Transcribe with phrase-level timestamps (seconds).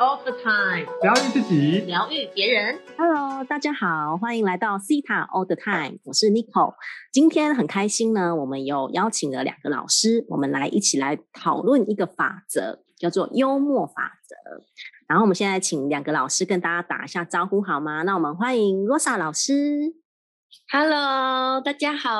[0.00, 2.80] all the time，疗愈自己，疗愈别人。
[2.96, 6.72] Hello，大家好，欢迎来到 Cita All the Time，我是 Nicole。
[7.12, 14.34] 今天很开心呢，我们有邀请了两个老师，我们来一起来讨论一个法则，叫做幽默法则。
[15.06, 18.02] 然后我们现在请两个老师跟大家打一下招呼好吗？
[18.04, 19.96] 那我们欢迎 Rosa 老师
[20.72, 22.10] ，Hello，大家好。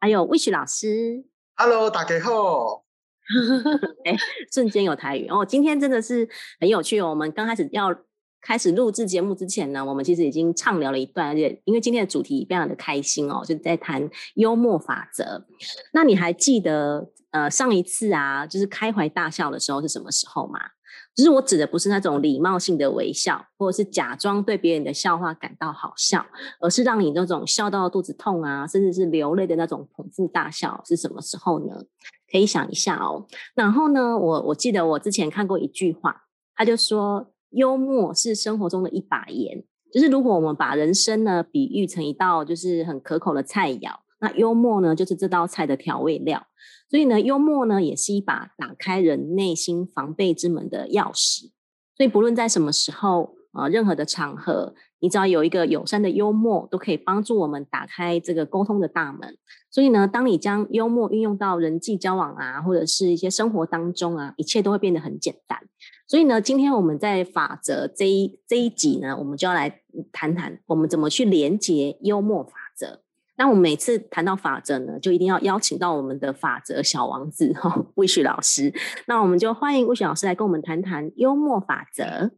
[0.00, 2.83] 还有 Wish 老师，Hello，大家好。
[4.04, 4.16] 哎，
[4.52, 5.44] 瞬间有台语哦！
[5.44, 6.28] 今天真的是
[6.60, 7.08] 很有趣哦。
[7.10, 7.94] 我们刚开始要
[8.40, 15.46] 开始录制节目之前呢，我们其实已经畅聊了一段，而且因为今天的主题非常的开心哦，就在谈幽默法则。
[15.92, 20.60] 那你还记得呃上一次啊，就是开怀大笑的时候是什么时候吗？
[21.16, 26.26] 就是我指的不是那种礼貌性的微笑，或者是假装对别人的笑话感到好笑，
[26.60, 31.84] 而是让你那种笑到肚子痛啊，甚至是流泪的那种捧腹大笑是什么时候呢？
[32.34, 33.28] 可以想一下哦。
[33.54, 36.22] 然后呢，我我记得我之前看过一句话，
[36.56, 46.48] 他就说幽默是生活中的一把盐，就是如果我们把人生呢比喻成一道就是很可口的菜肴，那幽默呢就是这道菜的调味料。
[46.90, 51.52] 所以呢，幽默呢也是一把打开人内心防备之门的钥匙。
[51.96, 59.38] 所以不论在什么时候啊，任何的场合，你只要有一个友善的幽默，都可以帮助我们打开这个沟通的大门。
[59.74, 65.58] 所以呢，当你将幽默运用到人际交往啊，或者是一些生活当中啊，一切都会变得很简单。
[66.06, 69.80] 所以呢，今天我们在法则这一这一集呢，我们就要来
[70.12, 73.00] 谈谈我们怎么去连接幽默法则。
[73.36, 78.72] 那我们每次谈到法则呢，就一定要邀请到我们的法则小王子哈，魏旭老师。
[79.08, 82.30] 那我们就欢迎魏旭老师来跟我们谈谈幽默法则。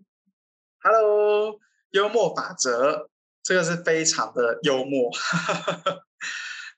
[0.83, 1.59] Hello，
[1.91, 3.11] 幽默法则，
[3.43, 5.11] 这个是非常的幽默。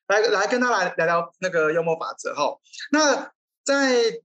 [0.08, 2.58] 来来，跟他来聊聊那个幽默法则哈。
[2.90, 4.20] 那在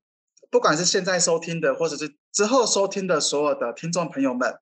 [0.49, 4.57] 不管是现在收听的，或者是之后收听的所有的听众朋友们，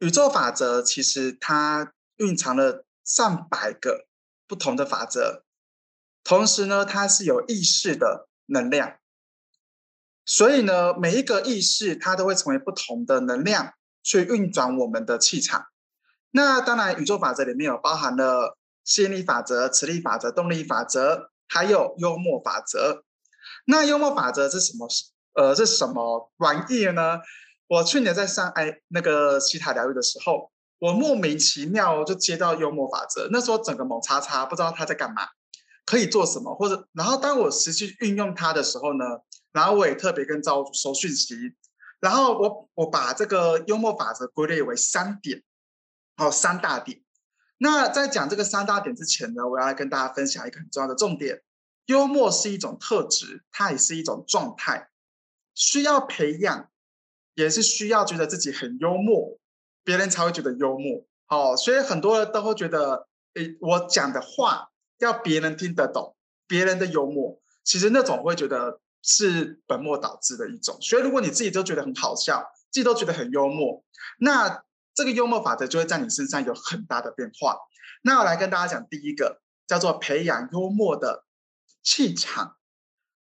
[0.00, 4.04] 宇宙法则其实它蕴藏了上百个。
[4.48, 5.42] 不同的法则，
[6.24, 8.96] 同时呢，它是有意识的能量，
[10.24, 15.66] 所以呢，每一个意识它都会成为不同的能量去运转我们的气场。
[16.30, 18.56] 那当然，宇宙法则里面有包含了
[18.88, 23.04] 吸引力法则、磁力法则、动力法则，还有幽默法则。
[23.66, 24.88] 那幽默法则是什么？
[25.34, 27.20] 呃，是什么玩意呢？
[27.68, 30.50] 我去年在上哎那个西塔疗愈的时候。
[30.80, 35.26] 我莫名其妙就接到幽默法则，那时候整个猛叉叉不知道他在干嘛，
[35.84, 39.04] 可以做什么，或者然后当我实际运用它的时候呢，
[39.50, 41.34] 然后我也特别跟造物主收讯息，
[41.98, 45.42] 然后我我把这个幽默法则归类为三点，
[46.16, 47.00] 哦三大点。
[47.58, 51.42] 那在讲这个三大点之前呢，我要来跟大家分享一个很重要的重点：
[51.86, 54.88] 幽默是一种特质，它也是一种状态，
[55.54, 56.70] 需要培养，
[57.34, 59.38] 也是需要觉得自己很幽默。
[59.84, 66.14] 别人才会觉得幽默，好，所以很多人都会觉得，诶，我讲的话要别人听得懂，
[66.46, 70.76] 别人的幽默，其实那种会觉得是本末倒置的一种。
[70.82, 73.82] 所以如果你自己都觉得很好笑，自己都觉得很幽默，
[74.18, 74.62] 那
[74.98, 77.56] 这个幽默法则就会在你身上有很大的变化。
[78.02, 81.24] 那我来跟大家讲第一个，叫做培养幽默的
[81.84, 82.56] 气场。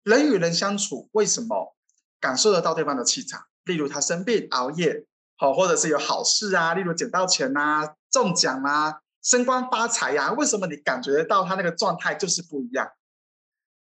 [0.02, 1.76] 人与人相处，为什么
[2.20, 3.46] 感受得到对方的气场？
[3.64, 5.06] 例如他生病、熬夜。
[5.36, 12.90] 好，或者是有好事啊，例如捡到钱呐、中奖啊、升官发财呀，为什么你感觉到他那个状态就是不一样？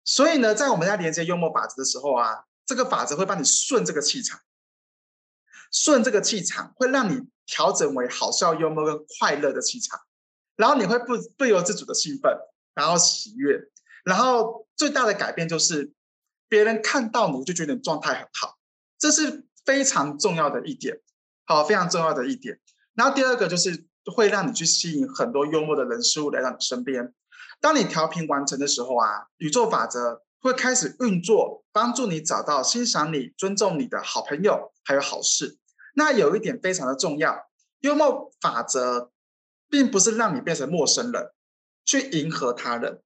[0.03, 4.41] 所以呢，在我们在连接幽默法则的时候啊，这个法则会帮你顺这个气场，
[5.71, 10.01] 顺这个气场会让你调整为好笑、幽默跟快乐的气场，
[10.57, 12.37] 然后你会不不由自主的兴奋，
[12.75, 13.61] 然后喜悦，
[14.05, 15.93] 然后最大的改变就是
[16.49, 18.59] 别人看到你就觉得你状态很好，
[18.99, 21.01] 这是非常重要的一点。
[21.45, 22.61] 好，非常重要的一点。
[22.95, 27.13] 然后第二个就是会让你去吸引很多幽默的人事物来到你身边。
[27.61, 35.59] 当你调频完成的时候啊，宇宙法则会开始运作，帮助你找到欣赏你、尊重你的好朋友，还有好事。
[35.93, 37.49] 那有一点非常的重要，
[37.81, 39.13] 幽默法则
[39.69, 41.31] 并不是让你变成陌生人，
[41.85, 43.03] 去迎合他人。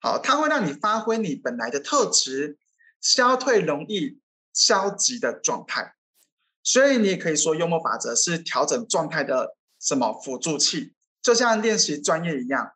[0.00, 2.58] 好，它会让你发挥你本来的特质，
[3.00, 4.18] 消退容易
[4.52, 5.94] 消极的状态。
[6.62, 12.72] 所以你也可以说，幽默法则是调整状态的什么辅助器，就像练习专业一样。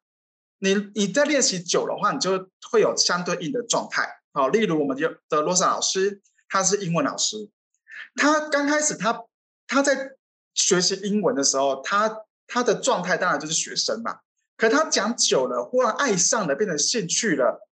[0.58, 4.20] 你你在练习久的话，你就会有相对应的状态。
[4.32, 4.96] 好，例如我们
[5.28, 7.50] 的罗莎老师，他是英文老师，
[8.14, 9.24] 他刚开始他
[9.66, 10.12] 他在
[10.54, 14.20] 学习英文的时候，他他的状态当然就是学生嘛。
[14.56, 17.68] 可他讲久了，忽然爱上了，变成兴趣了，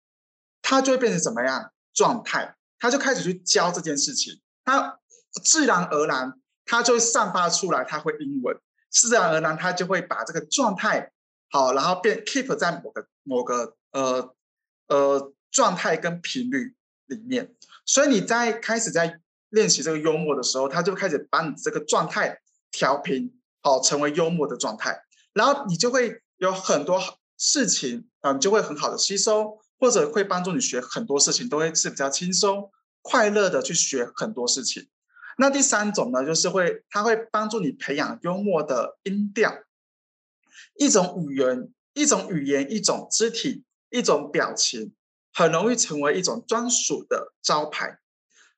[0.60, 2.54] 他就会变成怎么样状态？
[2.78, 4.42] 他就开始去教这件事情。
[4.62, 4.98] 他
[5.42, 6.34] 自然而然
[6.66, 8.58] 他就会散发出来，他会英文，
[8.90, 11.12] 自然而然他就会把这个状态
[11.48, 14.34] 好，然后变 keep 在某个某个呃
[14.88, 16.74] 呃状态跟频率
[17.06, 17.54] 里面。
[17.86, 19.20] 所以你在开始在
[19.50, 22.40] 练习这个幽默的时候，他就开始把你这个状态
[22.70, 23.32] 调平，
[23.62, 25.02] 好，成为幽默的状态，
[25.32, 27.00] 然后你就会有很多
[27.36, 29.58] 事情啊，你就会很好的吸收。
[29.78, 32.70] 或者会帮助你学很多事情，都会是比较轻松、
[33.02, 34.88] 快乐的去学很多事情。
[35.36, 39.52] 那第三种呢，就是会，它会帮助你培养幽默的音调，
[40.78, 44.94] 一种语言、一种语言、一种肢体、一种表情，
[45.34, 47.98] 很容易成为一种专属的招牌。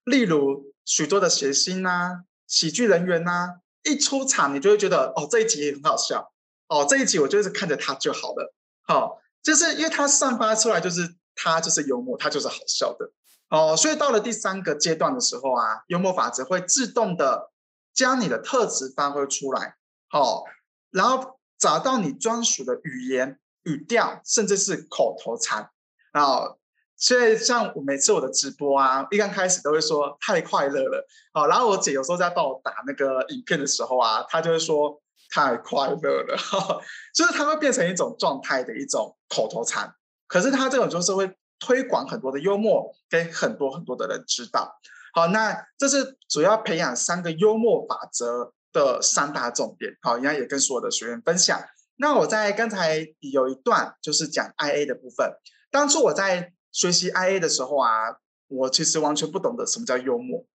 [0.05, 6.33] 例如许多的谐星呐、喜剧人员呐，一出场你就会觉得，哦，这一集也很好笑，
[6.69, 9.21] 哦，这一集我就是看着他就好了，好。
[9.41, 13.13] 就是因为它散发出来，就是它就是幽默，它就是好笑的
[13.49, 13.77] 哦。
[13.77, 17.53] 所以到了第三个阶段的时候啊，幽默法则会自动的
[17.95, 19.77] 将你的特质发挥出来，
[20.09, 20.45] 好，
[20.91, 25.71] 然后找到你专属的语言语调，甚至是口头禅
[26.13, 26.57] 啊。
[26.99, 35.01] 所以像我每次我的直播啊，一刚开始都会说太快乐了，好，然后我姐有时候在帮我打那个影片的时候啊，她就会说。
[35.31, 36.39] 太快乐了，
[37.15, 39.93] 就是它会变成一种状态的一种口头禅。
[40.27, 41.31] 可是它这种就是会
[41.61, 44.75] 推广很多的幽默，给很多很多的人知道。
[45.13, 49.93] 好，那这是主要培养三个幽默法则的三大重点。
[50.01, 51.61] 好，应该也跟所有的学员分享。
[51.97, 55.31] 那我在刚才有一段就是讲 I A 的部分。
[55.71, 57.91] 当初我在学习 I A 的时候啊，
[58.47, 60.47] 我其实完全不懂得什么叫幽默，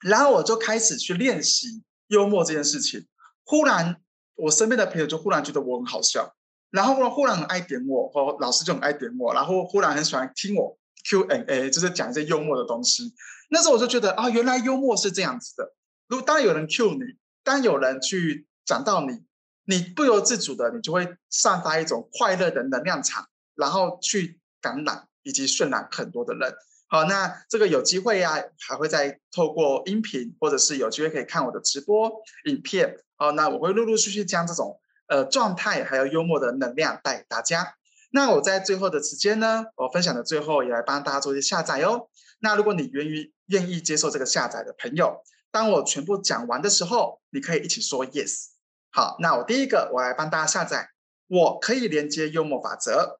[0.00, 3.06] 然后我就开始去练习幽默这件事情。
[3.42, 3.96] 忽然，
[4.34, 6.36] 我身边的朋友就忽然觉得我很好笑，
[6.68, 10.76] 然后，忽然很爱点我，或老师就很爱点我，然后忽然很喜欢听我
[11.08, 13.14] Q&A，就是讲一些幽默的东西。
[13.48, 15.72] 那时候我就觉得啊，原来幽默是这样子的。
[16.06, 17.00] 如果当有人 Q 你，
[17.42, 19.24] 当有人去讲到你，
[19.64, 26.54] 你不由自主的，你就会散发一种快乐的能量场，然后去感染以及渲染很多的人。
[26.88, 32.12] 好，那这个有机会呀，还会再透过音频，或者是有机会可以看我的直播
[32.44, 32.96] 影片。
[33.16, 34.78] 好，那我会陆陆续续将这种
[35.08, 37.74] 呃状态还有幽默的能量带给大家。
[38.12, 42.08] 那我在最后的时间呢，我分享的最后也来帮大家做一些下载哦。
[42.38, 48.50] 那如果你愿意愿意接受这个下载的朋友，当我全部讲完的时候，你可以一起说 yes。
[48.92, 50.90] 好，那我第一个我来帮大家下载，
[51.26, 53.18] 我可以连接幽默法则，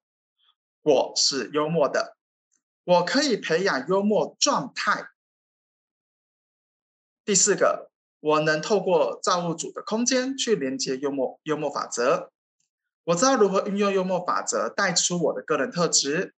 [0.87, 2.17] 我是幽默的，
[2.85, 5.09] 我可以培养幽默状态。
[7.25, 7.91] 第四个。
[8.21, 12.31] 我能透过造物主的空间去连接幽默幽默法则，
[13.05, 16.35] 我知道如何运用幽默法则带出我的个人特质，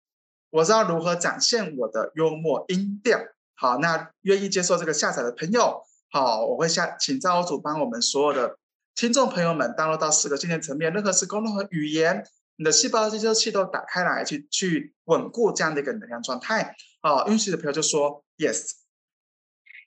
[0.50, 3.20] 我知道如何展现我的幽默音调。
[3.54, 8.58] 好，那愿意接受这个下载的朋友，好，我会下请造物主帮我们所有的
[8.94, 16.76] 听众朋友们登录到四个境界层面，任何时空、任何语言，你的细胞接收器都打开来，去去稳固这样的一个能量状态。
[17.02, 18.72] 好，允许的朋友就说 yes。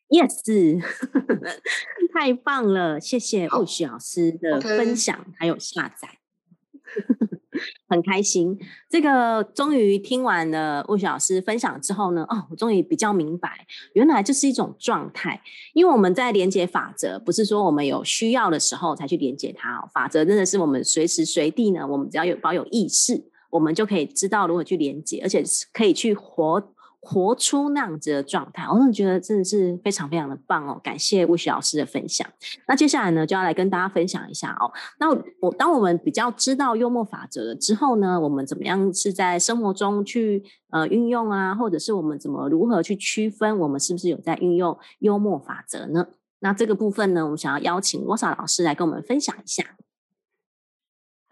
[0.08, 0.82] Yes，
[2.12, 3.00] 太棒了！
[3.00, 6.18] 谢谢物许老师的分享还有下载，
[7.88, 8.58] 很开心。
[8.88, 15.40] 这个终于听完了物许老师分享之后呢，哦，我终于比较明白，原来这是一种状态。
[15.72, 19.88] 因为我们在连接法则，不是说我们有需要的时候才去连接它哦。
[19.92, 26.72] 法则真的是我们随时随地呢，我们只要有保有意识，我们就可以知道如何去连接，而且可以去活。
[27.02, 30.78] 活出那样子的状态，我真的觉得真的是非常非常的棒哦！
[30.84, 32.26] 感谢魏雪老师的分享。
[32.68, 34.70] 那接下来呢，就要来跟大家分享一下哦。
[34.98, 35.08] 那
[35.40, 46.06] 我当我们比较知道幽默法则了之后呢，我们怎么样是在生活中去呃运用啊，或者是我们怎么如何去区分我们是不是有在运用幽默法则呢？
[46.40, 49.64] 那这个部分呢，我们想要邀请罗莎老师来跟我们分享一下。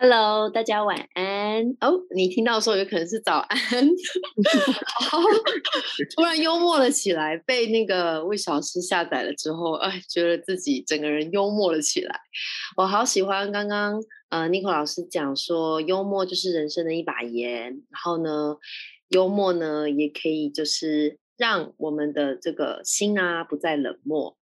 [0.00, 1.92] Hello，大家晚安哦！
[2.14, 3.58] 你听到的时候有可能是早安，
[6.14, 7.36] 突然幽默了起来。
[7.38, 12.20] 被那个魏小师下载了之后，哎，觉得自己整个人幽默了起来。
[12.76, 17.64] 我好喜欢刚刚呃 n i c o 老师讲说，幽默就是人生的一把盐。
[17.64, 18.56] 然后呢，
[19.08, 24.36] 幽默呢也可以就是让我们的这个心啊不再冷漠。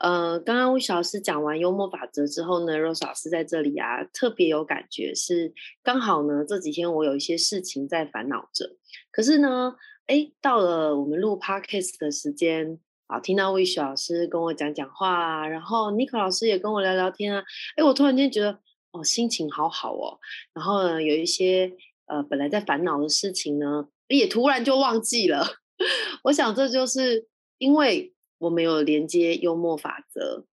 [0.00, 8.76] 呃，刚刚魏老师讲完幽默法则之后呢，Rose 老师在这里啊，特别有感觉，是刚好呢这几天我有一些事情在烦恼着，
[9.10, 9.74] 可是呢，
[10.06, 17.44] 哎，到了我们录 Podcast 的时间啊，听到魏老师跟我讲讲话，然后 n i k 老师也跟我聊聊天啊，
[17.76, 18.58] 哎，我突然间觉得
[18.92, 20.18] 哦，心情好好哦，
[20.52, 21.72] 然后呢，有一些
[22.06, 25.46] 呃本来在烦恼的事情呢，也突然就忘记了，
[26.24, 28.12] 我想这就是因为。
[28.38, 30.46] 我们有连接幽默法则。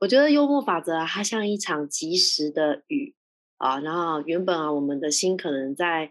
[0.00, 3.14] 我觉得幽默法则啊，它像一场及时的雨
[3.56, 6.10] 啊，然后原本啊，我们的心可能在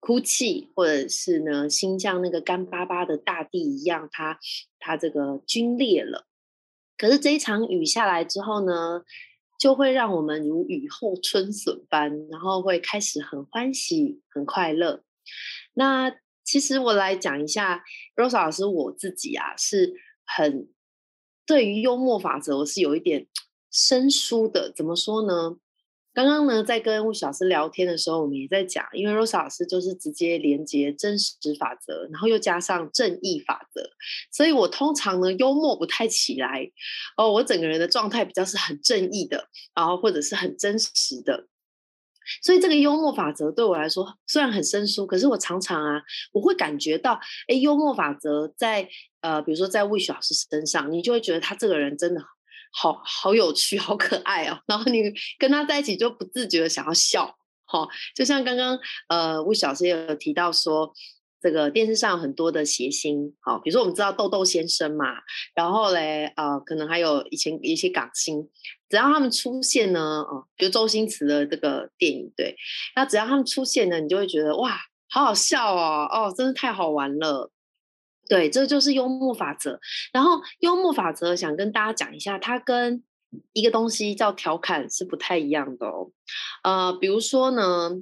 [0.00, 4.38] 哭泣，或者是呢，心像那个干巴巴的大地一样，它
[4.78, 6.26] 它这个皲裂了。
[6.96, 9.02] 可是这一场雨下来之后呢，
[9.58, 15.02] 就会让我们如雨后春笋般，然后会开始很欢喜、很快乐。
[15.74, 16.10] 那
[16.44, 19.92] 其实我来讲一下，Rose 老师我自己啊，是
[20.26, 20.68] 很
[21.46, 23.26] 对于幽默法则，我是有一点
[23.70, 24.72] 生疏的。
[24.74, 25.56] 怎么说呢？
[26.12, 33.82] 刚刚呢，在跟吴老师聊天的时候，我们也在讲，因为 Rose 老师就是直接连接真实法则，然后又加上正义法则，
[34.32, 36.72] 所以我通常呢幽默不太起来
[37.18, 41.48] 哦，我整个人的状态比较是很正义的，然后或者是很真实的，
[42.42, 46.02] 所以这个幽默法则对我来说虽然很生疏，可是我常常啊，
[46.32, 48.88] 我会感觉到，哎，幽默法则在
[49.20, 52.22] 呃，比如说在魏雪老师身上，你就会觉得他这个人真的。
[52.78, 54.60] 好好有趣，好可爱哦！
[54.66, 55.02] 然后你
[55.38, 58.78] 跟他在一起就不自觉的想要笑，哈，就像刚刚
[59.08, 60.92] 呃魏小师也有提到说，
[61.40, 65.04] 这个电视上很多的谐星，好，比如说我们知道豆豆先生嘛，
[65.54, 68.48] 然后嘞呃可能还有以前一些港星，
[68.88, 72.56] 只要他们出现呢，哦，比如周星驰的这个电影，对，
[72.94, 74.78] 那只要他们出现呢，你就会觉得哇，
[75.10, 77.50] 好好笑哦，哦，真是太好玩了。
[78.28, 79.78] 对，这就是幽默法则。
[80.12, 83.04] 然后幽默法则想跟大家讲一下，它跟
[83.52, 86.10] 一个东西叫调侃是不太一样的哦。
[86.64, 87.92] 呃，比如说呢，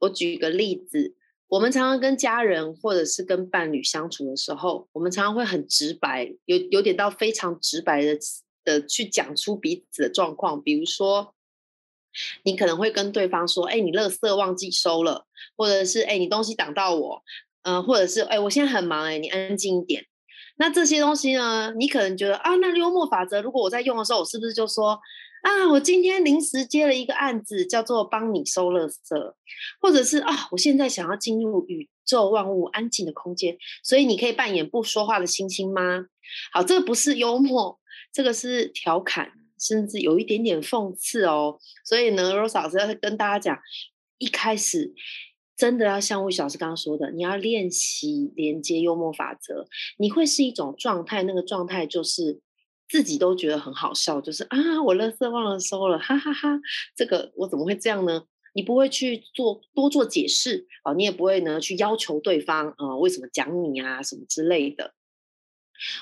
[0.00, 1.14] 我举个例子，
[1.54, 8.18] 我们常常跟家人或者是跟伴侣相处的时候，我们常常会很直白，有有点到非常直白的
[8.64, 10.60] 的去讲出彼此的状况。
[10.60, 11.32] 比如说，
[12.42, 17.22] 你可能会跟对方说：“哎，你垃圾忘记收了。”或者是“哎，你东西挡到我。”
[17.62, 20.04] 嗯，或者是哎，我现在很忙哎，你安静一点。
[20.56, 24.98] 那这些东西呢，你可能觉得啊，那幽默法则，如果我在用的时候，我是不是就说
[25.44, 29.34] 啊，我今天临时接了一个案子，叫做帮你收垃圾，
[29.78, 36.06] 或者是啊，我现在想要进入宇宙万物安静的空间，所以你可以扮演不说话的星星吗？
[36.54, 37.78] 好，这个不是幽默，
[38.10, 41.58] 这个是调侃，甚至有一点点讽刺哦。
[41.84, 43.58] 所以呢，Rose 老师要跟大家讲，
[44.16, 44.94] 一开始。
[45.56, 52.40] 真的要像魏老师刚刚说的，你要练习连接幽默法则，你会是一种状态，那个状态就是
[52.88, 56.60] 自己都觉得很好笑，就是啊，我垃圾忘了收了，哈哈哈，
[56.96, 58.24] 这个我怎么会这样呢？
[58.54, 64.94] 你不会去做多做解释啊，你也不会呢去要求对方啊，为什么讲你啊什么之类的。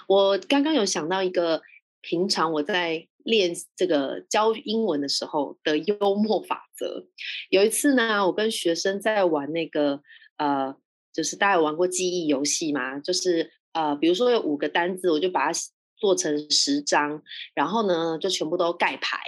[0.06, 1.62] 我刚刚有想到一个。
[2.04, 7.06] 平常我在练这个教英文的时候的幽默法则，
[7.48, 10.02] 有一次呢，我跟学生在玩那个
[10.36, 10.74] 呃，
[11.12, 12.98] 就是大家有玩过记忆游戏吗？
[12.98, 15.60] 就是呃，比如说有五个单字，我就把它
[16.02, 17.22] 做成十张，
[17.54, 19.20] 然后呢就全部都盖牌，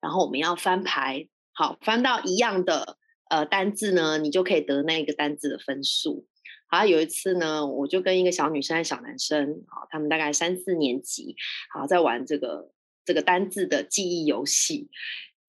[0.00, 2.96] 然后我们要翻牌，好翻到一样的
[3.28, 6.26] 呃单字呢，你就可以得那个单字的分数。
[6.66, 11.36] 好，有一次呢，我就跟一个小女生、小男生，好，他们大概三四年级，
[11.74, 12.72] 好，在玩这个
[13.04, 14.88] 这个单字的记忆游戏。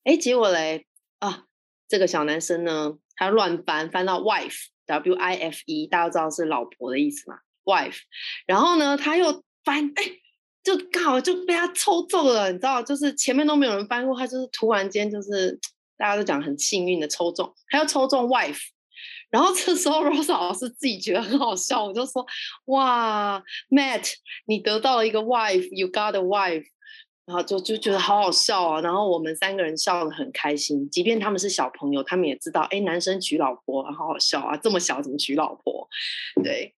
[0.04, 0.88] 哎，结果嘞，
[1.20, 1.46] 啊，
[1.88, 8.02] 这个小男生呢，他乱翻，翻到 wife，w i f e，大家知道是老婆的意思嘛？wife，
[8.46, 10.04] 然后呢，他又翻，哎，
[10.66, 15.58] 就刚好就被他抽中了，你知道，就是前面都没有人翻过，他就是突然间就是
[15.96, 18.60] 大家都讲很幸运的抽中，他又抽中 wife。
[19.30, 22.26] 然后这时候 Rose 老师自己觉得很好笑，我就说
[22.66, 24.14] ：“哇，Matt，
[24.46, 26.66] 你得到了一个 wife，you got a wife。”
[27.26, 28.82] 然后就就觉得好好笑啊。
[28.82, 35.88] 然后我们三个人笑得很开心，即便他们是小朋友，他们也知道，哎，男生娶老婆好好笑啊，这么小怎么娶老婆？
[36.44, 36.74] 对，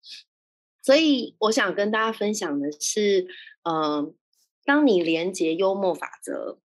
[0.88, 3.27] 所以我想跟大家分享的是，
[3.63, 4.15] 嗯，
[4.63, 6.60] 当你连接幽默法则，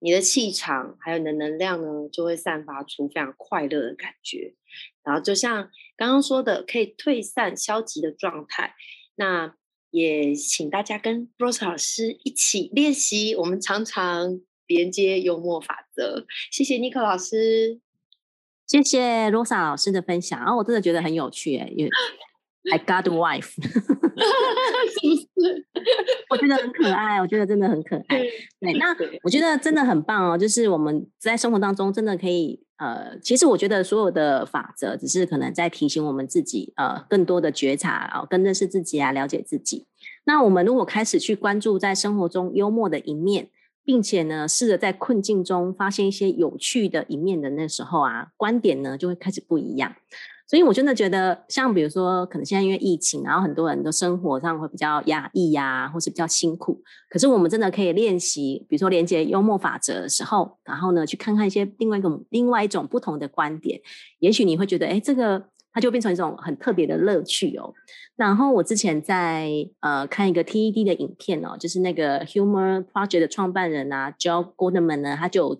[0.00, 4.56] 你的气场还有你的能量呢，就会散发出非常快乐的感觉。
[5.04, 8.74] 然后就像刚刚说的，可以退散消极的状态。
[9.14, 9.54] 那
[9.90, 16.26] 也请大家跟 Rose 老师一起练习，我们常常连接幽默法则。
[16.50, 17.80] 谢谢 Nico 老师，
[18.66, 20.36] 谢谢 Rose 老师的分享。
[20.40, 21.90] 然后我真的觉得很有趣，哎，因为
[22.72, 23.70] I got wife， 是
[25.08, 25.66] 不是？
[26.30, 28.18] 我觉得很可爱，我觉得真的很可爱。
[28.60, 32.62] 对，那我觉得真的很棒哦，就是我们在生活当中真的可以。
[32.76, 39.86] 呃，其实我觉得所有的法则只是可能在提醒我们自己，呃，更多的觉察啊，更认识自己啊，了解自己。
[40.24, 43.48] 那我们如果开始去关注在生活中幽默的一面，
[43.84, 49.94] 并且呢，试着在困境中发现一些有趣的一面的那时候啊，观点呢就会开始不一样。
[50.54, 56.80] 所以我真的觉得，像比如说，可能现在因为疫情，然后很多人都生活上会比较压抑呀，或是比较辛苦。
[57.10, 63.80] 可是我们真的可以练习，比如说连接幽默法则的时候，然后呢，去看看一些另外一种、另外一种不同的观点，
[64.20, 67.74] 也许你会觉得，哎，这个它就变成一种很特别的乐趣哦。
[68.14, 75.58] 然后我之前在呃看一个 TED 的影片哦，就是那个 Humor Project 的创办人啊，Joe Goldman 呢，他就。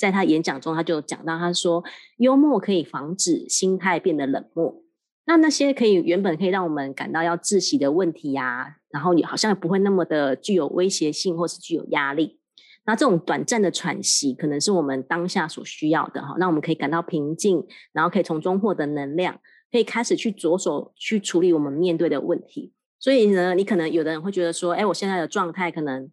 [0.00, 1.84] 在他演讲中，他就讲到，他说
[2.16, 4.82] 幽默可以防止心态变得冷漠。
[5.26, 12.40] 那那些可以原本可以让我们感到要窒息的问题呀，然后也好像不会那么的具有威胁性，或是具有压力。
[12.86, 16.34] 那这种短暂的喘息，可能是我们当下所需要的哈。
[16.38, 19.38] 那我们可以感到平静，然后可以从中获得能量，
[19.70, 22.72] 可以开始去着手去处理我们面对的问题。
[22.98, 26.10] 所以呢，你可能有的人会觉得说，哎，我现在的状态可能。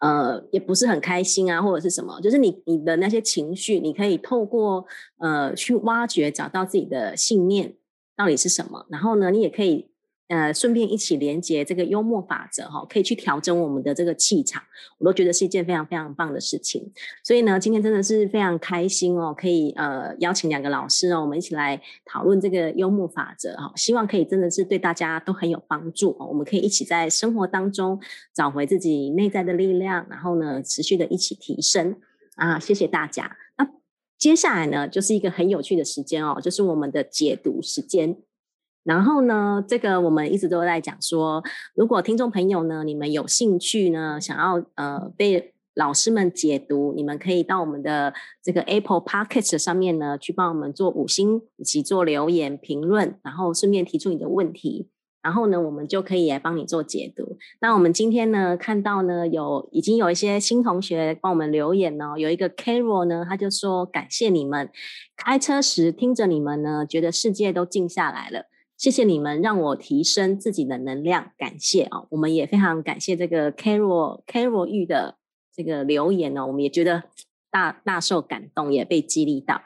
[0.00, 4.86] 呃，也不是很开心啊，或者是什么，就是你你的那些情绪，你可以透过
[5.18, 7.74] 呃去挖掘，找到自己的信念
[8.16, 9.87] 到底是什么，然后呢，你也可以。
[10.28, 14.62] 呃，顺便一起连接这个幽默法则哈，可以去调整我们的这个气场，
[14.98, 16.92] 我都觉得是一件非常非常棒的事情。
[17.24, 26.26] 所以呢，今天真的是非常开心哦，可以呃邀请两个老师哦，我们一起来讨论这个幽默法则哈，希望可以真的是对大家都很有帮助哦。
[26.26, 27.98] 我们可以一起在生活当中
[28.34, 31.96] 找回自己内在的力量，然后呢，持续的一起提升
[32.36, 32.58] 啊！
[32.58, 33.34] 谢谢大家。
[33.56, 33.66] 那
[34.18, 38.18] 接下来呢，就是一个很有趣的时间哦，就是我们的解读时间。
[38.84, 41.42] 然后呢，这个我们一直都在讲说，
[41.74, 54.88] 如果听众朋友呢，你们有兴趣呢，想要呃被老师们解读，你们可以到我们的这个 Apple Podcast 上面呢，去帮我们做五星以及做留言评论，然后顺便提出你的问题，
[55.22, 57.36] 然后呢，我们就可以来帮你做解读。
[57.60, 64.70] 那我们今天呢，看到呢有已经有一些新同学帮我们留言哦，有一个 Carol 呢，他就说感谢你们
[65.16, 68.46] 开车时听着你们呢，觉得世界都静下来了。
[68.78, 72.04] 谢谢你们让我提升自己的能量，感谢啊！
[72.10, 75.16] 我们也非常感谢这个 Carol Carol 玉的
[75.52, 77.02] 这个留言呢，我们也觉得
[77.50, 79.60] 大大受感动，也被激励到。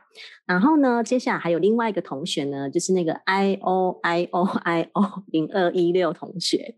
[0.47, 6.77] 然后呢，接下来还有另外一个同学呢，就是那个 I O I O I O 零二一六同学，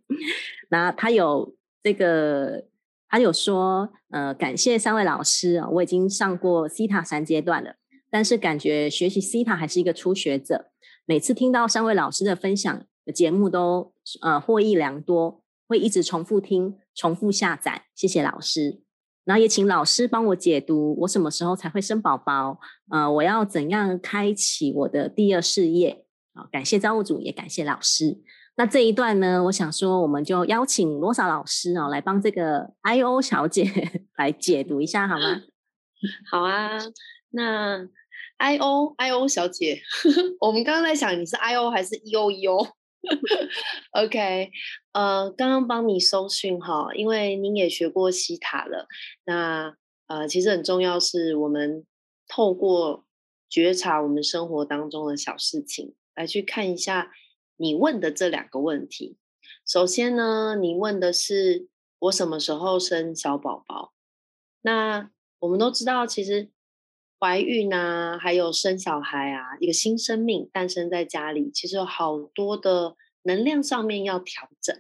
[0.71, 1.55] 那他有
[1.85, 2.65] 这个，
[3.09, 7.77] 他有说，呃，感谢三位老师啊，我已经上过 C 塔三阶段了，
[8.11, 10.73] 但是感觉学习 C 塔还是一个初学者。
[11.07, 17.85] 每次听到三位老师的分享的节目，都呃获益良多，会一直重复听、重复下载。
[17.95, 18.81] 谢谢老师，
[19.25, 22.59] 然后也请老师帮我解读，我什么时候才会生宝宝？
[22.91, 26.07] 呃，我要怎样开启我的第二事业？
[26.33, 28.23] 好，感谢造物主，也感谢老师。
[28.57, 33.65] 那这一段呢，我想说，我们就邀请罗莎老师哦，来帮这个 I O 小姐
[34.17, 35.43] 来解读一下，好吗？
[36.33, 36.79] 好啊，
[37.29, 37.87] 那。
[38.45, 39.81] I O I O 小姐，
[40.39, 44.51] 我们刚刚在想你是 I O 还是 E O E O？OK，
[44.93, 48.87] 呃，刚刚帮你搜讯哈，因为您也学过西塔了。
[49.25, 49.75] 那
[50.09, 51.87] 呃，其实很重要是我们
[52.29, 53.07] 透过
[53.49, 57.13] 觉察我们生活当中的小事情，来去看一下
[57.57, 59.17] 你问的这两个问题。
[59.67, 63.95] 首先呢，你问的是我什么时候生小宝宝？
[64.61, 66.51] 那我们都知道，其实。
[67.25, 74.79] 怀孕啊，还有生小孩啊，一个新生命诞生在家里，其实有好多的能量上面要调整。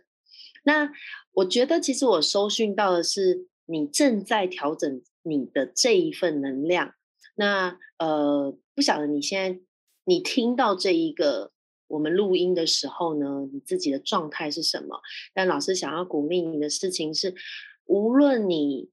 [0.63, 0.93] 那
[1.33, 6.93] 我觉得，其实我收讯到的是你正在调整你的这一份能量。
[7.35, 9.59] 那呃，不晓得你现在
[10.05, 11.51] 你听到这一个
[11.87, 15.01] 我们录音的时候呢，你自己的状态是什么？
[15.33, 17.35] 但老师想要鼓励你的事情是，
[17.87, 18.91] 无论你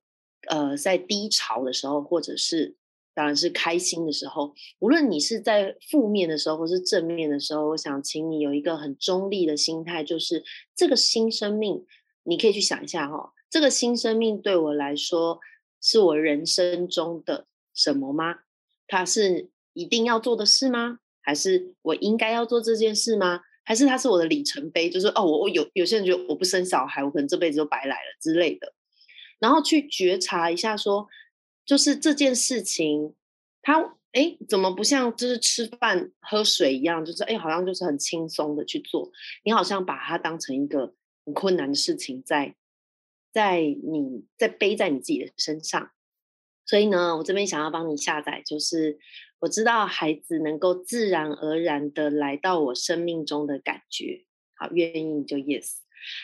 [0.47, 2.77] 呃在低潮的时候，或者是
[3.21, 10.43] 当然是开心的时候，无论你是在负面的时候，或是正面的时候，我想请你有一个很中立的心态，就是
[10.75, 11.85] 这个新生命，
[12.23, 15.39] 你可以去想一下哈，这个新生命对我来说
[15.79, 18.39] 是我人生中的什么吗？
[18.87, 20.97] 它是一定要做的事吗？
[21.21, 23.41] 还是我应该要做这件事吗？
[23.63, 24.89] 还是它是我的里程碑？
[24.89, 28.73] 就是哦，我我有有些人觉得我不生小孩，我可能这辈子就白来了之类的，
[29.37, 31.07] 然后去觉察一下说。
[31.65, 33.15] 就是这件事情，
[33.61, 37.05] 他哎，怎么不像就是吃饭喝水一样？
[37.05, 39.09] 就是哎，好像就是很轻松的去做。
[39.45, 40.93] 你好像把它当成一个
[41.23, 42.55] 很困难的事情，在
[43.31, 45.91] 在你在背在你自己的身上。
[46.65, 48.99] 所以呢，我这边想要帮你下载，就是
[49.39, 54.25] 我知道孩子能够自然而然的来到我生命中的感觉。
[54.55, 55.77] 好，愿意就 yes。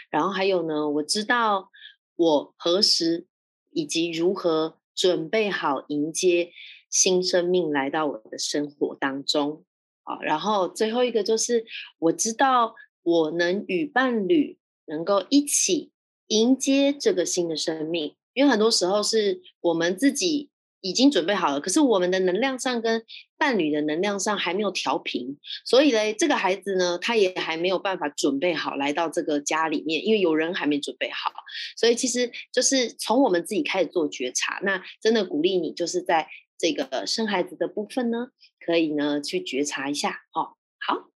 [0.10, 1.71] 然后还有呢，我知道
[2.17, 3.28] 我何时
[3.71, 4.80] 以及如何。
[4.98, 6.52] 准备好迎接
[6.90, 9.64] 新生命来到我的生活当中
[10.04, 10.20] 啊。
[10.22, 11.66] 然后最后一个就是
[12.00, 14.58] 我知道我能与伴侣
[14.88, 15.92] 能够一起
[16.28, 20.50] 迎接这个新的生命，因为很多时候是我们自己。
[20.82, 23.04] 已经准备好了，可是我们的能量上跟
[23.38, 31.32] 伴侣的能量上还没有调平，所以嘞，这个孩子呢，他也还没有办法准备好来到这个家里面，因为有人还没准备好，
[31.76, 34.60] 所以其实就是从我们自己开始做觉察。
[34.63, 38.28] 那真的鼓励你，就是在这个生孩子的部分呢，
[38.63, 40.22] 可以呢去觉察一下。
[40.34, 41.10] 哦，好，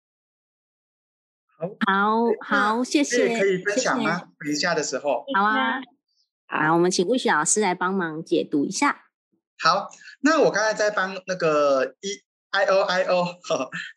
[1.59, 4.31] 好，好，好，谢谢，可以分享吗？
[4.38, 5.81] 等一下的时候，好啊，
[6.46, 9.10] 好，我们请魏雪老师来帮忙解读一下。
[9.62, 13.27] 好，那我刚才在帮那个一 I O I O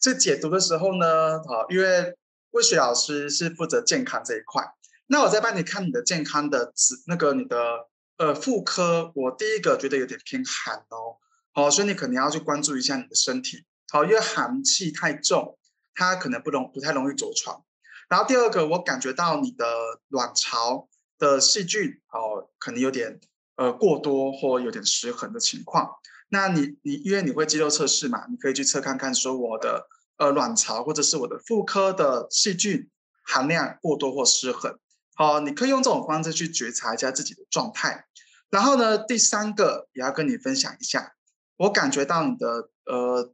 [0.02, 2.18] 这解读的时候呢，好，因为
[2.52, 4.62] 魏雪老师是负责健康这一块，
[5.08, 11.16] 那我在帮你看你的健康的指那个你的呃妇科，我第一个觉得有点偏寒哦，
[11.54, 15.58] 好，所以你可能要去关注一下你的身体，好，因为寒气太重，
[15.96, 17.64] 它可能不容不太容易着床。
[18.10, 19.66] 然后第二个，我感觉到你的
[20.10, 23.22] 卵巢的细菌哦，可能有点。
[23.56, 25.88] 呃，过多或有点失衡的情况，
[26.30, 29.88] 那你你因为你会肌肉测试嘛，你可以去测看看，说我的
[30.18, 32.90] 呃卵巢或者是我的妇科的细菌
[33.24, 34.80] 含量过多或失衡，
[35.14, 38.06] 好，你可以用这种方式去觉察一下自己的状态。
[38.50, 41.14] 然后呢，第三个也要跟你分享一下，
[41.58, 43.34] 我感觉到你的呃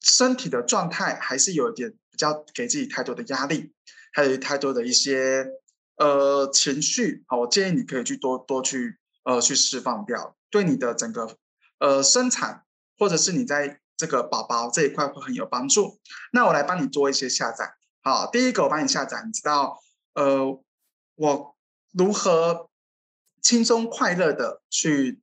[0.00, 3.72] 身体的状态还是有一点比较给自己太多的压力，
[4.12, 5.46] 还有太多的一些
[5.96, 8.96] 呃情绪，好，我建议你可以去多多去。
[9.22, 11.36] 呃，去释放掉，对你的整个
[11.78, 12.64] 呃生产，
[12.98, 16.00] 或者是你在这个宝宝这一块会很有帮助。
[16.32, 17.74] 那我来帮你做一些下载。
[18.02, 19.78] 好，第一个我帮你下载，你知道
[20.14, 20.62] 呃
[21.16, 21.56] 我
[21.92, 22.70] 如何
[23.42, 25.20] 轻松快乐的去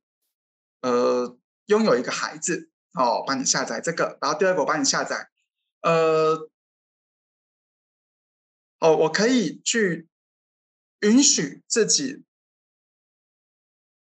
[0.80, 2.70] 呃拥有一个孩子？
[2.92, 4.16] 哦，帮你下载这个。
[4.20, 5.28] 然后第二个我帮你下载，
[5.82, 6.48] 呃，
[8.78, 10.08] 哦，我可以去
[11.00, 12.24] 允许自己。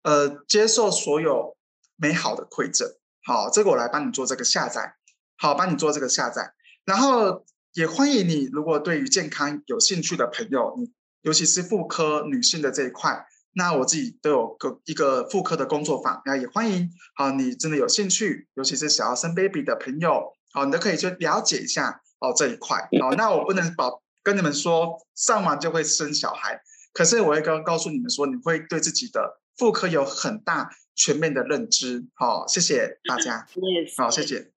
[0.05, 1.57] 呃，接受所有
[1.97, 2.87] 美好的馈赠，
[3.25, 4.97] 好，这个我来帮你做这个下载，
[5.39, 6.53] 好，帮你做这个下载，
[6.85, 26.61] 然后也欢迎你，如果对于健康有兴趣的朋友，你尤其是妇科女性的这一块，那我自己都有个一个妇科的工作坊，那也欢迎，好，你真的有兴趣，尤其是想要生 baby 的朋友，好，你都可以去了解一下哦这一块，好，那我不能保跟你们说上完就会生小孩，
[26.93, 29.41] 可是我会告告诉你们说，你会对自己的。
[29.57, 33.47] 妇科有很大全面的认知，好，谢谢大家，
[33.97, 34.51] 好，谢谢。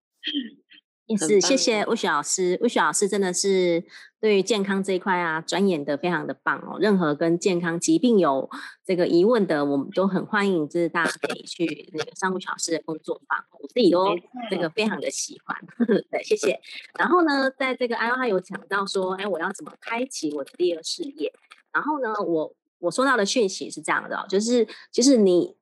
[1.05, 3.81] 也是谢谢魏雪老师，魏雪老师真的是
[4.19, 6.77] 对于健康这一块啊，钻研的非常的棒哦。
[6.81, 8.49] 任何跟健康疾病有
[8.83, 14.17] 这个疑问的，我们都很欢迎，就是大家可以去那个上魏老师的工作坊，我自己都
[14.49, 15.57] 这个非常的喜欢。
[16.11, 16.59] 对，谢谢。
[16.99, 21.31] 然后呢，在这个 I O 有讲到说，哎，我要怎么开启我的第二事业？
[21.71, 22.53] 然后呢，我。
[22.79, 25.55] 我收到的讯息是这样的，就是其实你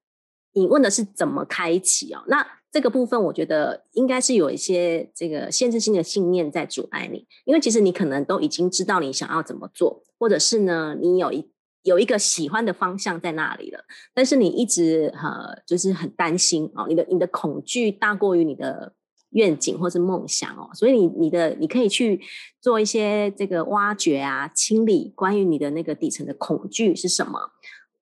[0.53, 11.49] 你问的是怎么开启哦，那这个部分我觉得应该是有一些这个限制性的信念在阻碍你，因为其实你可能都已经知道你想要怎么做，或者是呢你有一
[11.83, 18.93] 有一个喜欢的方向在那里了，但是你一直呃就是很担心哦，你的你的恐惧大过于你的。
[19.35, 22.19] 愿景或是梦想哦，所以你你的你可以去
[22.59, 27.51] 做一些这个挖掘啊、清理关于你的那个底层的恐惧是什么？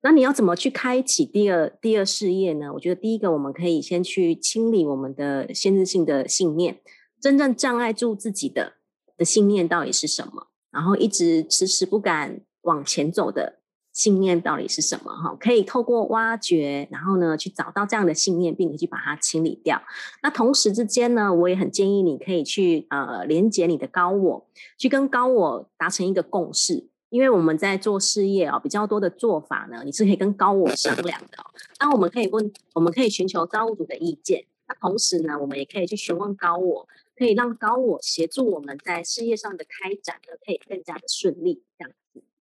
[0.01, 2.71] 那你要怎么去开启第二第二事业呢？
[2.73, 6.79] 我觉得第一个我们可以先去清理我们的限制性的信念，
[7.19, 8.73] 真正障碍住自己的
[9.17, 10.47] 的信念到底是什么？
[10.71, 13.62] 然后一直迟迟不敢往前走的。
[13.93, 15.13] 信念到底是什么？
[15.15, 19.81] 哈，可以透过挖掘，然后呢，去找到这样的信念，并且去把它清理掉。
[20.23, 24.45] 那同时之间呢，我也很建议你可以去呃连接你的高我，
[24.77, 26.87] 去跟高我达成一个共识。
[27.09, 31.37] 因为我们在做事业啊，比较多的做法呢，你是可以跟高我商量的。
[31.79, 34.45] 那我们可以问，我们可以寻求造物主的意见。
[34.67, 41.61] 那同时呢，我们也可以去询问高我，可以让高我协助我们在事业上的开展呢，可以更加的顺利。
[41.77, 41.93] 这样。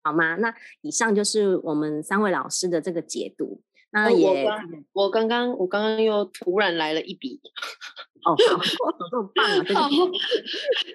[0.04, 0.36] 好吗？
[0.36, 3.62] 那以上就是我们三位老师的这个解读。
[3.92, 4.46] 那也，
[4.94, 7.42] 我刚刚我刚刚又突然来了一笔，
[8.24, 9.44] 哦， 这么棒
[9.76, 9.90] 啊！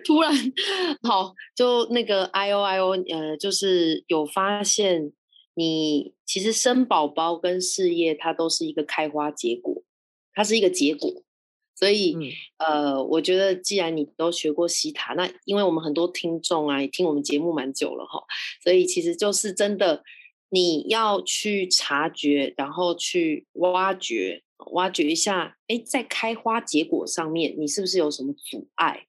[0.06, 0.32] 突然
[1.02, 5.10] 好，就那个 I O I O，呃，就是有发现
[5.54, 9.82] 你其实生宝宝跟事业，它都是一个开花结果，
[10.32, 11.23] 它是一个结果。
[11.74, 12.16] 所以，
[12.58, 18.24] 呃，我觉得既然你都学过西塔，那因为我们很多听众啊，也听我们节目蛮久了哈，
[18.62, 20.04] 所以其实就是真的，
[20.50, 29.06] 你要去察觉，然后去挖掘，挖掘一下，哎，在开花结果上面，你是不是有什么阻碍？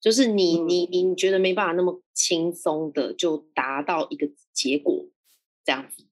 [0.00, 5.06] 就是你你你觉得没办法那么轻松的就达到一个结果，
[5.64, 6.04] 这样子。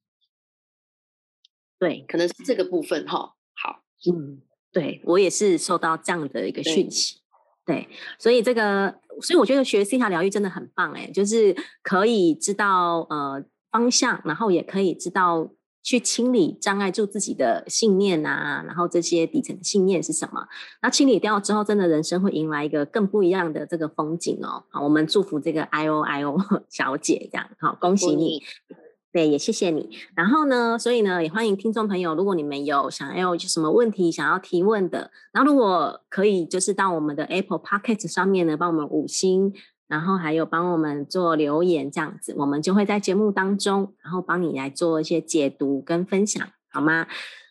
[1.79, 3.35] 对，可能是这个部分哈。
[3.53, 4.41] 好，嗯，
[4.73, 7.19] 对我也是受到这样的一个讯息。
[7.65, 15.49] 对，所以这个，所以我觉得学 C 塔疗愈真的很棒哎，就是可以知道呃方向，然后也可以知道
[15.81, 20.49] 去清理障碍住自己的信念啊，然后这些底层的信念是什么？
[20.83, 24.65] 那清理掉之后，真的人生会迎来一个更不一样的这个风景哦。
[24.71, 26.37] 好，我们祝福这个 I O I O
[26.69, 28.43] 小姐这样，好，恭喜你。
[29.13, 29.91] 对，也谢谢你。
[30.15, 39.53] 然后呢，所以呢，也欢迎听众朋友，如果你们有想要就什么问题想要提问的，然后如果可以，就是到我们的 Apple Pocket 上面呢，帮我们五星，
[39.87, 47.07] 然后还有帮我们做留言这样子，我们就会在节目当中，然后帮你来做一些解读跟分享，好吗？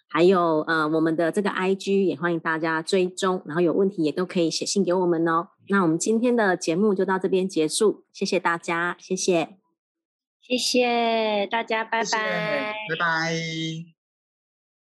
[0.10, 5.50] 还有呃，我们的这个 IG 也欢迎大家追踪，然后有问题也都可以写信给我们哦。
[5.69, 9.61] 那我们今天的节目就到这边结束，谢谢大家，谢谢。
[10.51, 13.90] 谢谢大家，拜拜，拜拜。